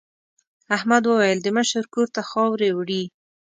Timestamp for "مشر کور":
1.57-2.07